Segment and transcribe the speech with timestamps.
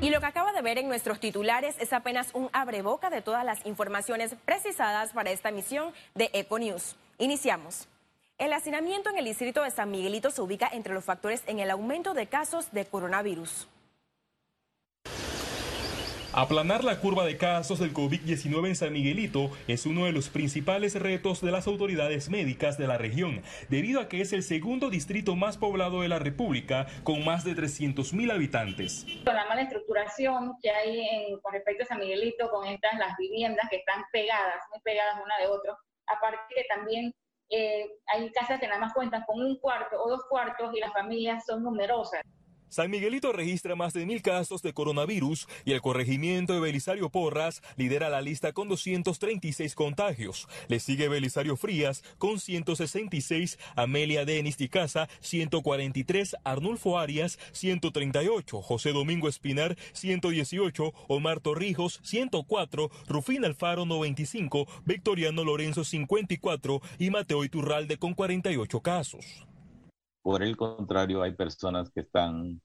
[0.00, 3.44] Y lo que acaba de ver en nuestros titulares es apenas un abreboca de todas
[3.44, 6.96] las informaciones precisadas para esta emisión de Econews.
[7.18, 7.88] Iniciamos.
[8.36, 11.70] El hacinamiento en el distrito de San Miguelito se ubica entre los factores en el
[11.70, 13.68] aumento de casos de coronavirus.
[16.36, 21.00] Aplanar la curva de casos del COVID-19 en San Miguelito es uno de los principales
[21.00, 25.36] retos de las autoridades médicas de la región, debido a que es el segundo distrito
[25.36, 29.06] más poblado de la República, con más de 300.000 habitantes.
[29.24, 33.68] Con la mala estructuración que hay con respecto a San Miguelito, con estas las viviendas
[33.70, 35.76] que están pegadas, muy pegadas una de otra,
[36.08, 37.14] aparte que también
[37.48, 40.92] eh, hay casas que nada más cuentan con un cuarto o dos cuartos y las
[40.92, 42.22] familias son numerosas.
[42.74, 47.62] San Miguelito registra más de mil casos de coronavirus y el corregimiento de Belisario Porras
[47.76, 50.48] lidera la lista con 236 contagios.
[50.66, 59.28] Le sigue Belisario Frías con 166, Amelia Denis Casa 143, Arnulfo Arias 138, José Domingo
[59.28, 68.14] Espinar 118, Omar Torrijos 104, Rufín Alfaro 95, Victoriano Lorenzo 54 y Mateo Iturralde con
[68.14, 69.46] 48 casos.
[70.24, 72.62] Por el contrario, hay personas que están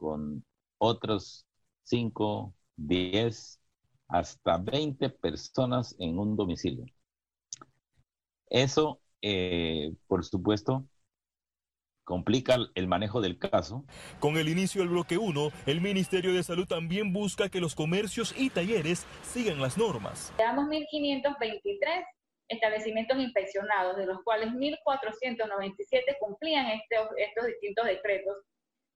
[0.00, 0.42] con
[0.78, 1.46] otros
[1.82, 3.60] 5, 10,
[4.08, 6.86] hasta 20 personas en un domicilio.
[8.48, 10.86] Eso, eh, por supuesto,
[12.04, 13.84] complica el manejo del caso.
[14.20, 18.34] Con el inicio del bloque 1, el Ministerio de Salud también busca que los comercios
[18.36, 20.32] y talleres sigan las normas.
[20.38, 22.04] Llevamos 1.523
[22.48, 28.38] establecimientos inspeccionados, de los cuales 1.497 cumplían estos, estos distintos decretos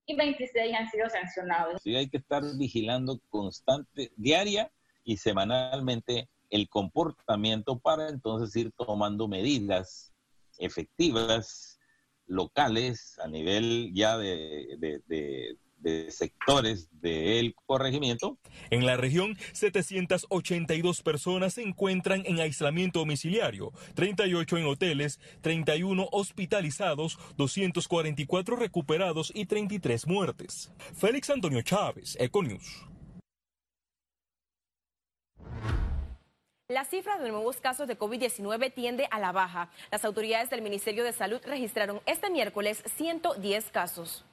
[0.06, 1.80] y 26 han sido sancionados.
[1.82, 4.70] Sí, hay que estar vigilando constante, diaria
[5.04, 10.12] y semanalmente el comportamiento para entonces ir tomando medidas
[10.58, 11.78] efectivas
[12.26, 15.58] locales a nivel ya de, de
[16.10, 18.38] sectores del corregimiento.
[18.70, 27.18] En la región, 782 personas se encuentran en aislamiento domiciliario, 38 en hoteles, 31 hospitalizados,
[27.36, 30.72] 244 recuperados y 33 muertes.
[30.94, 32.86] Félix Antonio Chávez, Econius.
[36.68, 39.68] La cifra de nuevos casos de COVID-19 tiende a la baja.
[39.92, 44.24] Las autoridades del Ministerio de Salud registraron este miércoles 110 casos.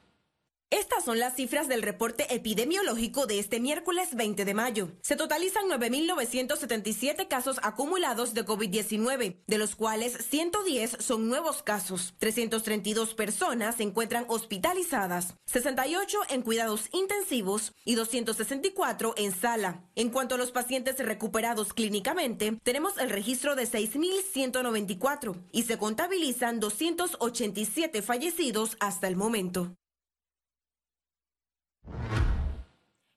[0.72, 4.94] Estas son las cifras del reporte epidemiológico de este miércoles 20 de mayo.
[5.02, 12.14] Se totalizan 9.977 casos acumulados de COVID-19, de los cuales 110 son nuevos casos.
[12.20, 19.84] 332 personas se encuentran hospitalizadas, 68 en cuidados intensivos y 264 en sala.
[19.96, 26.62] En cuanto a los pacientes recuperados clínicamente, tenemos el registro de 6.194 y se contabilizan
[26.62, 29.76] 287 fallecidos hasta el momento.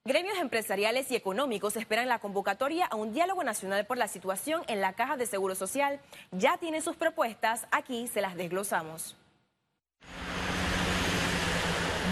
[0.06, 4.82] Gremios empresariales y económicos esperan la convocatoria a un diálogo nacional por la situación en
[4.82, 5.98] la Caja de Seguro Social.
[6.30, 9.16] Ya tienen sus propuestas, aquí se las desglosamos.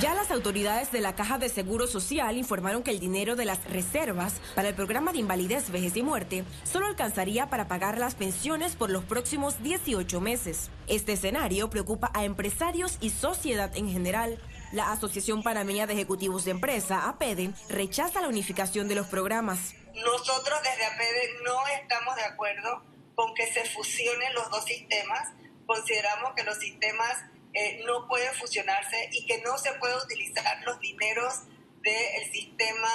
[0.01, 3.63] Ya las autoridades de la Caja de Seguro Social informaron que el dinero de las
[3.71, 8.75] reservas para el programa de invalidez, vejez y muerte solo alcanzaría para pagar las pensiones
[8.75, 10.71] por los próximos 18 meses.
[10.89, 14.39] Este escenario preocupa a empresarios y sociedad en general,
[14.73, 19.75] la Asociación Panameña de Ejecutivos de Empresa, APEDE, rechaza la unificación de los programas.
[19.95, 22.83] Nosotros desde APEDE no estamos de acuerdo
[23.15, 25.29] con que se fusionen los dos sistemas.
[25.67, 27.19] Consideramos que los sistemas
[27.53, 31.43] eh, no pueden fusionarse y que no se pueden utilizar los dineros
[31.83, 32.89] del sistema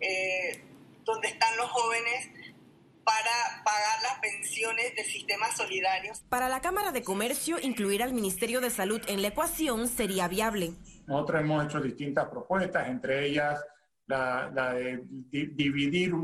[0.00, 0.64] eh,
[1.04, 2.28] donde están los jóvenes
[3.04, 6.12] para pagar las pensiones del sistema solidario.
[6.28, 10.74] Para la Cámara de Comercio, incluir al Ministerio de Salud en la ecuación sería viable.
[11.08, 13.64] Nosotros hemos hecho distintas propuestas, entre ellas
[14.06, 16.14] la, de dividir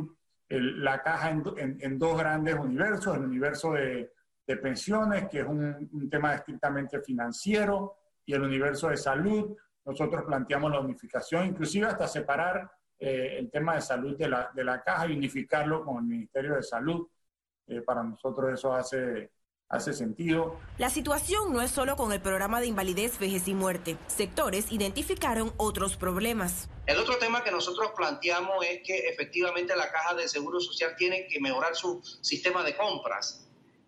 [0.49, 4.11] la caja en, dos grandes universos, el universo de,
[4.61, 7.97] pensiones, que es un, tema estrictamente financiero,
[8.27, 9.57] y el universo de salud.
[9.87, 14.65] Nosotros planteamos la unificación, inclusive hasta separar eh, el tema de salud de la, de
[14.65, 17.09] la caja y unificarlo con el Ministerio de Salud.
[17.67, 19.31] Eh, para nosotros eso hace
[19.75, 20.59] hace sentido.
[20.79, 23.97] La situación no es solo con el programa de invalidez, vejez y muerte.
[24.07, 26.69] Sectores identificaron otros problemas.
[26.87, 31.27] El otro tema que nosotros planteamos es que efectivamente la Caja de Seguro Social tiene
[31.27, 33.47] que mejorar su sistema de compras.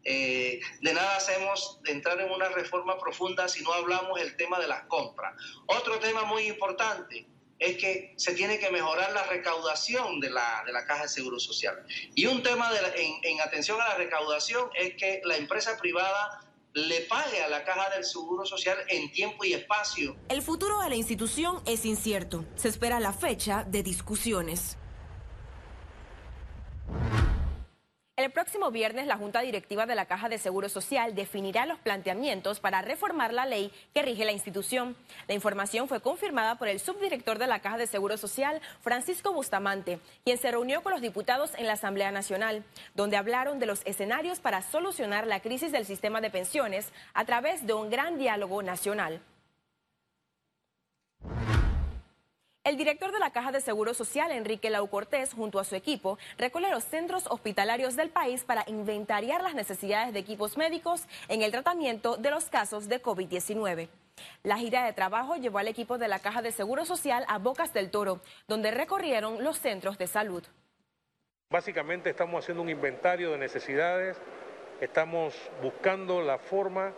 [0.08, 4.60] Eh, de nada hacemos de entrar en una reforma profunda si no hablamos del tema
[4.60, 5.34] de las compras.
[5.66, 7.26] Otro tema muy importante,
[7.58, 11.38] es que se tiene que mejorar la recaudación de la, de la Caja de Seguro
[11.38, 11.85] Social.
[12.14, 12.79] Y un tema de
[13.23, 16.41] en, atención a la recaudación es que la empresa privada
[16.75, 20.14] le pague a la caja del Seguro Social en tiempo y espacio.
[20.29, 22.44] El futuro de la institución es incierto.
[22.55, 24.76] Se espera la fecha de discusiones.
[28.26, 32.58] El próximo viernes, la Junta Directiva de la Caja de Seguro Social definirá los planteamientos
[32.58, 34.96] para reformar la ley que rige la institución.
[35.28, 40.00] La información fue confirmada por el subdirector de la Caja de Seguro Social, Francisco Bustamante,
[40.25, 42.64] quien se reunió con los diputados en la Asamblea Nacional,
[42.96, 47.64] donde hablaron de los escenarios para solucionar la crisis del sistema de pensiones a través
[47.64, 49.20] de un gran diálogo nacional.
[52.66, 56.18] El director de la Caja de Seguro Social, Enrique Lau Cortés, junto a su equipo,
[56.36, 61.52] recorre los centros hospitalarios del país para inventariar las necesidades de equipos médicos en el
[61.52, 63.88] tratamiento de los casos de COVID-19.
[64.42, 67.72] La gira de trabajo llevó al equipo de la Caja de Seguro Social a Bocas
[67.72, 70.42] del Toro, donde recorrieron los centros de salud.
[71.50, 74.16] Básicamente estamos haciendo un inventario de necesidades,
[74.80, 76.94] estamos buscando la forma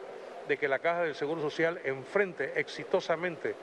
[0.48, 3.54] de que la Caja del Seguro Social enfrente exitosamente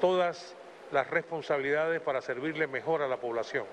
[0.00, 0.56] todas
[0.92, 3.66] las responsabilidades para servirle mejor a la población.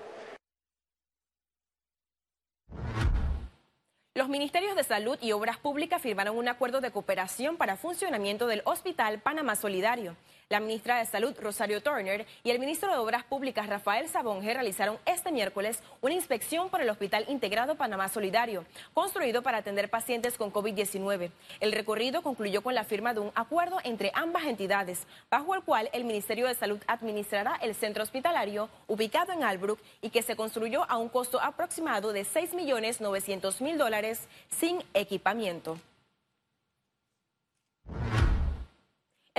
[4.14, 8.62] Los ministerios de Salud y Obras Públicas firmaron un acuerdo de cooperación para funcionamiento del
[8.64, 10.16] Hospital Panamá Solidario.
[10.50, 14.98] La ministra de Salud, Rosario Turner, y el ministro de Obras Públicas, Rafael Sabonge, realizaron
[15.06, 20.52] este miércoles una inspección por el Hospital Integrado Panamá Solidario, construido para atender pacientes con
[20.52, 21.30] COVID-19.
[21.60, 25.88] El recorrido concluyó con la firma de un acuerdo entre ambas entidades, bajo el cual
[25.92, 30.82] el Ministerio de Salud administrará el centro hospitalario ubicado en Albrook y que se construyó
[30.90, 35.78] a un costo aproximado de 6.900.000 dólares sin equipamiento.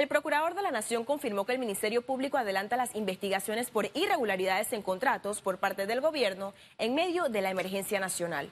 [0.01, 4.73] El procurador de la Nación confirmó que el Ministerio Público adelanta las investigaciones por irregularidades
[4.73, 8.51] en contratos por parte del gobierno en medio de la emergencia nacional.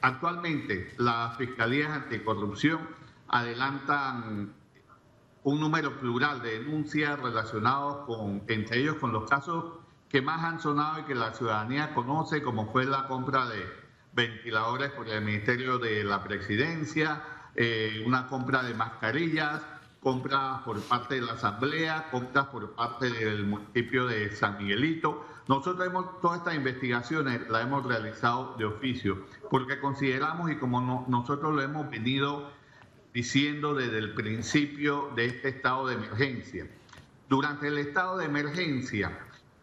[0.00, 2.88] Actualmente, las fiscalías anticorrupción
[3.28, 4.54] adelantan
[5.42, 10.58] un número plural de denuncias relacionados con, entre ellos, con los casos que más han
[10.58, 13.62] sonado y que la ciudadanía conoce, como fue la compra de
[14.14, 17.22] ventiladores por el Ministerio de la Presidencia,
[17.54, 19.60] eh, una compra de mascarillas,
[20.06, 25.26] compras por parte de la Asamblea, compras por parte del municipio de San Miguelito.
[25.48, 31.52] Nosotros hemos, todas estas investigaciones las hemos realizado de oficio, porque consideramos y como nosotros
[31.52, 32.48] lo hemos venido
[33.12, 36.70] diciendo desde el principio de este estado de emergencia.
[37.28, 39.10] Durante el estado de emergencia,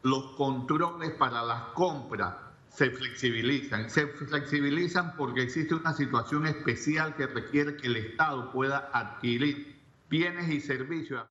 [0.01, 2.35] los controles para las compras
[2.67, 3.89] se flexibilizan.
[3.89, 9.72] Se flexibilizan porque existe una situación especial que requiere que el Estado pueda adquirir
[10.13, 11.27] bienes y servicios.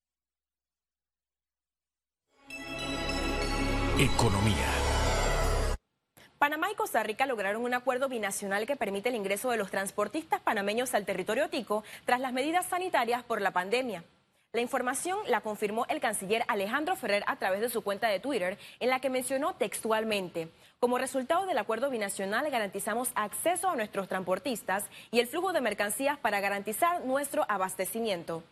[3.96, 4.56] Economía.
[6.37, 10.40] Panamá y Costa Rica lograron un acuerdo binacional que permite el ingreso de los transportistas
[10.40, 14.02] panameños al territorio tico tras las medidas sanitarias por la pandemia.
[14.52, 18.58] La información la confirmó el canciller Alejandro Ferrer a través de su cuenta de Twitter,
[18.81, 20.49] en la que mencionó textualmente,
[20.81, 26.19] como resultado del acuerdo binacional garantizamos acceso a nuestros transportistas y el flujo de mercancías
[26.19, 28.43] para garantizar nuestro abastecimiento.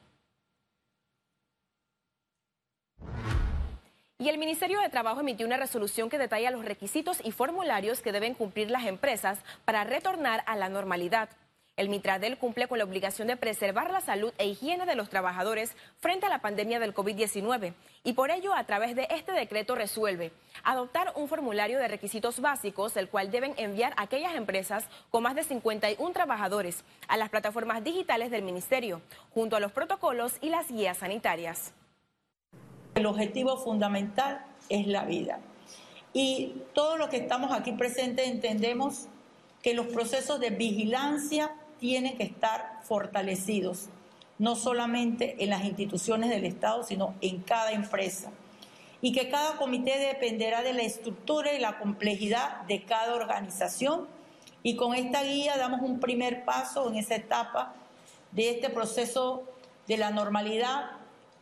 [4.21, 8.13] Y el Ministerio de Trabajo emitió una resolución que detalla los requisitos y formularios que
[8.13, 11.31] deben cumplir las empresas para retornar a la normalidad.
[11.79, 15.75] El Mitradel cumple con la obligación de preservar la salud e higiene de los trabajadores
[16.01, 17.73] frente a la pandemia del COVID-19
[18.05, 20.33] y por ello a través de este decreto resuelve
[20.65, 25.45] adoptar un formulario de requisitos básicos el cual deben enviar aquellas empresas con más de
[25.45, 29.01] 51 trabajadores a las plataformas digitales del Ministerio
[29.33, 31.73] junto a los protocolos y las guías sanitarias.
[32.95, 35.41] El objetivo fundamental es la vida.
[36.13, 39.07] Y todos los que estamos aquí presentes entendemos
[39.63, 43.89] que los procesos de vigilancia tienen que estar fortalecidos,
[44.39, 48.31] no solamente en las instituciones del Estado, sino en cada empresa.
[49.03, 54.07] Y que cada comité dependerá de la estructura y la complejidad de cada organización.
[54.63, 57.75] Y con esta guía damos un primer paso en esa etapa
[58.33, 59.45] de este proceso
[59.87, 61.00] de la normalidad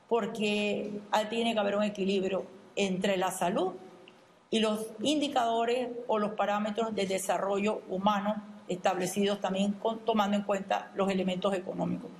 [0.09, 2.47] porque tiene que haber un equilibrio
[2.77, 3.75] entre la salud
[4.51, 11.11] y los indicadores o los parámetros de desarrollo humano establecidos también tomando en cuenta los
[11.11, 12.11] elementos económicos.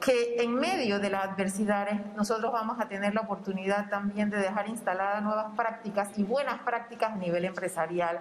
[0.00, 4.68] Que en medio de las adversidades nosotros vamos a tener la oportunidad también de dejar
[4.68, 8.20] instaladas nuevas prácticas y buenas prácticas a nivel empresarial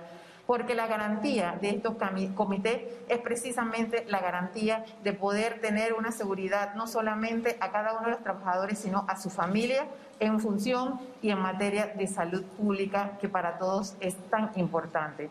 [0.49, 1.95] porque la garantía de estos
[2.33, 8.05] comités es precisamente la garantía de poder tener una seguridad no solamente a cada uno
[8.05, 9.85] de los trabajadores, sino a su familia
[10.19, 15.29] en función y en materia de salud pública, que para todos es tan importante.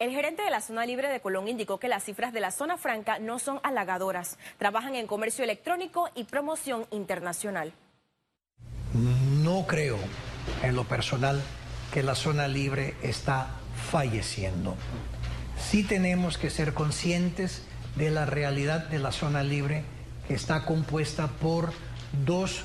[0.00, 2.78] El gerente de la zona libre de Colón indicó que las cifras de la zona
[2.78, 4.38] franca no son halagadoras.
[4.58, 7.72] Trabajan en comercio electrónico y promoción internacional.
[9.44, 9.98] No creo,
[10.64, 11.40] en lo personal,
[11.92, 13.48] que la zona libre está
[13.90, 14.76] falleciendo.
[15.58, 17.62] Sí tenemos que ser conscientes
[17.96, 19.84] de la realidad de la zona libre
[20.26, 21.72] que está compuesta por
[22.24, 22.62] dos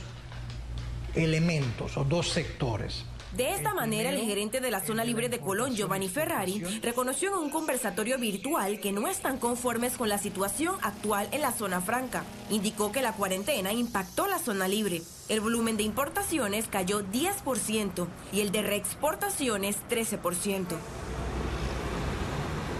[1.16, 3.06] elementos o dos sectores.
[3.36, 7.44] De esta manera, el gerente de la zona libre de Colón, Giovanni Ferrari, reconoció en
[7.44, 12.24] un conversatorio virtual que no están conformes con la situación actual en la zona franca.
[12.50, 15.02] Indicó que la cuarentena impactó la zona libre.
[15.28, 20.68] El volumen de importaciones cayó 10% y el de reexportaciones 13%.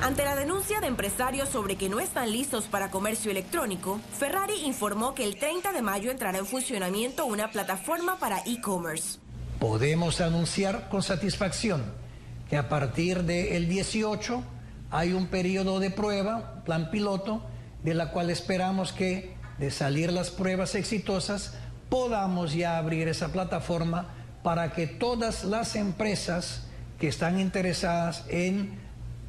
[0.02, 5.16] Ante la denuncia de empresarios sobre que no están listos para comercio electrónico, Ferrari informó
[5.16, 9.25] que el 30 de mayo entrará en funcionamiento una plataforma para e-commerce
[9.60, 11.84] podemos anunciar con satisfacción
[12.50, 14.44] que a partir del 18
[14.92, 17.44] hay un periodo de prueba, plan piloto,
[17.84, 21.54] de la cual esperamos que de salir las pruebas exitosas
[21.90, 24.08] podamos ya abrir esa plataforma
[24.44, 26.68] para que todas las empresas
[27.00, 28.80] que están interesadas en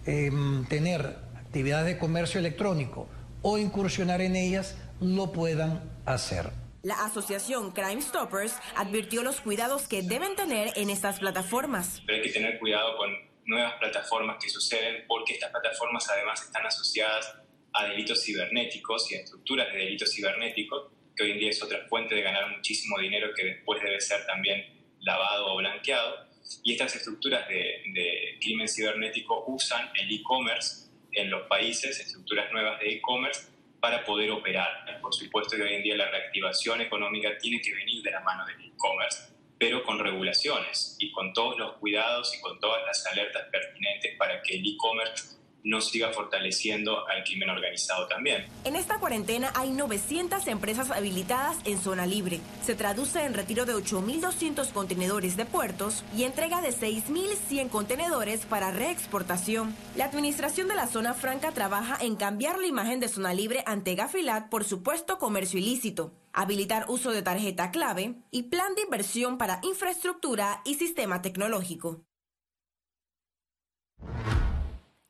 [0.04, 3.08] em, tener actividades de comercio electrónico
[3.42, 6.50] o incursionar en ellas lo puedan hacer.
[6.86, 12.00] La asociación Crime Stoppers advirtió los cuidados que deben tener en estas plataformas.
[12.06, 13.10] Pero hay que tener cuidado con
[13.44, 17.38] nuevas plataformas que suceden porque estas plataformas además están asociadas
[17.72, 21.84] a delitos cibernéticos y a estructuras de delitos cibernéticos, que hoy en día es otra
[21.88, 24.64] fuente de ganar muchísimo dinero que después debe ser también
[25.00, 26.28] lavado o blanqueado.
[26.62, 32.78] Y estas estructuras de, de crimen cibernético usan el e-commerce en los países, estructuras nuevas
[32.78, 34.68] de e-commerce, para poder operar.
[35.00, 38.44] Por supuesto que hoy en día la reactivación económica tiene que venir de la mano
[38.46, 43.48] del e-commerce, pero con regulaciones y con todos los cuidados y con todas las alertas
[43.50, 45.35] pertinentes para que el e-commerce
[45.66, 48.46] no siga fortaleciendo al crimen organizado también.
[48.64, 52.40] En esta cuarentena hay 900 empresas habilitadas en zona libre.
[52.62, 58.70] Se traduce en retiro de 8.200 contenedores de puertos y entrega de 6.100 contenedores para
[58.70, 59.74] reexportación.
[59.96, 63.96] La administración de la zona franca trabaja en cambiar la imagen de zona libre ante
[63.96, 69.58] Gafilat por supuesto comercio ilícito, habilitar uso de tarjeta clave y plan de inversión para
[69.64, 72.05] infraestructura y sistema tecnológico.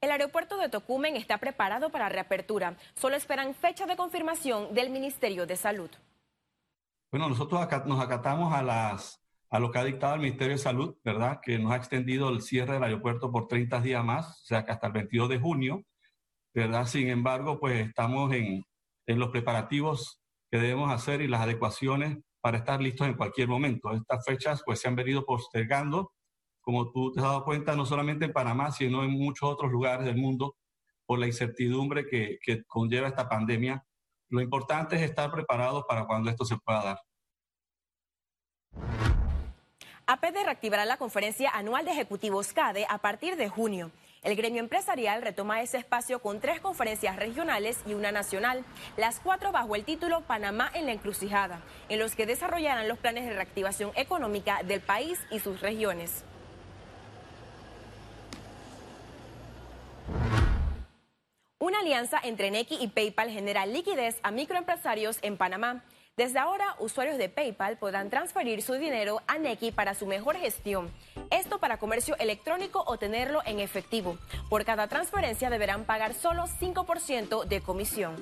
[0.07, 2.77] El aeropuerto de Tocumen está preparado para reapertura.
[2.95, 5.91] Solo esperan fecha de confirmación del Ministerio de Salud.
[7.11, 9.21] Bueno, nosotros nos acatamos a, las,
[9.51, 11.41] a lo que ha dictado el Ministerio de Salud, ¿verdad?
[11.43, 14.71] Que nos ha extendido el cierre del aeropuerto por 30 días más, o sea que
[14.71, 15.83] hasta el 22 de junio,
[16.55, 16.87] ¿verdad?
[16.87, 18.65] Sin embargo, pues estamos en,
[19.09, 20.21] en los preparativos
[20.53, 23.91] que debemos hacer y las adecuaciones para estar listos en cualquier momento.
[23.91, 26.13] Estas fechas pues se han venido postergando
[26.67, 30.05] como tú te has dado cuenta, no solamente en Panamá, sino en muchos otros lugares
[30.05, 30.57] del mundo,
[31.07, 33.87] por la incertidumbre que, conlleva esta pandemia.
[34.31, 36.99] Lo importante es estar preparados para cuando esto se pueda dar.
[40.07, 43.93] APD reactivará la conferencia anual de ejecutivos CADE a partir de junio.
[44.25, 48.65] El gremio empresarial retoma ese espacio con tres conferencias regionales y una nacional,
[48.97, 53.25] las cuatro bajo el título Panamá en la encrucijada, en los que desarrollarán los planes
[53.25, 56.25] de reactivación económica del país y sus regiones.
[61.67, 65.83] Una alianza entre Nequi y PayPal genera liquidez a microempresarios en Panamá.
[66.17, 70.93] Desde ahora, usuarios de PayPal podrán transferir su dinero a Nequi para su mejor gestión.
[71.33, 74.17] Esto para comercio electrónico o tenerlo en efectivo.
[74.49, 78.15] Por cada transferencia deberán pagar solo 5% de comisión.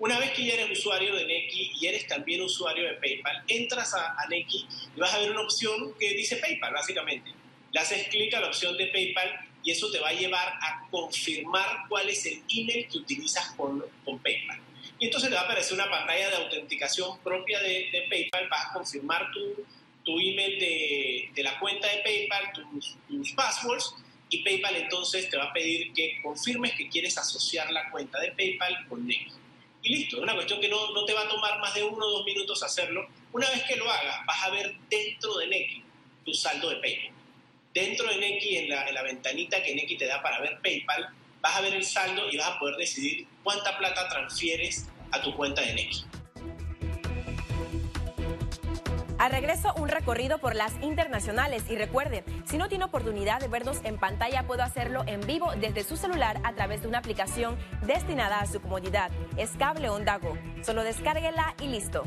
[0.00, 3.94] Una vez que ya eres usuario de Nequi y eres también usuario de PayPal, entras
[3.94, 7.43] a, a Nequi y vas a ver una opción que dice PayPal, básicamente
[7.74, 9.28] le haces clic a la opción de PayPal
[9.64, 13.84] y eso te va a llevar a confirmar cuál es el email que utilizas con,
[14.04, 14.60] con PayPal.
[15.00, 18.72] Y entonces te va a aparecer una pantalla de autenticación propia de, PayPal, vas a
[18.74, 19.66] confirmar tu,
[20.04, 23.96] tu email de, de, la cuenta de PayPal, tus, tus passwords,
[24.30, 28.30] y PayPal entonces te va a pedir que confirmes que quieres asociar la cuenta de
[28.32, 29.36] PayPal con Next.
[29.82, 32.06] Y listo, es una cuestión que no, no, te va a tomar más de uno
[32.06, 33.08] o dos minutos hacerlo.
[33.32, 35.76] Una vez que lo hagas, vas a ver dentro de Next
[36.24, 37.13] tu saldo de PayPal.
[37.74, 41.08] Dentro de Neki, en la, ventanita que Neki te da para ver PayPal,
[41.40, 45.34] vas a ver el saldo y vas a poder decidir cuánta plata transfieres a tu
[45.34, 46.04] cuenta de Neki.
[49.18, 51.64] Al regreso, un recorrido por las internacionales.
[51.68, 55.82] Y recuerde, si no tiene oportunidad de vernos en pantalla, puedo hacerlo en vivo desde
[55.82, 59.10] su celular a través de una aplicación destinada a su comodidad.
[59.36, 60.38] Es Cable Onda Go.
[60.62, 62.04] Solo descárguela y listo.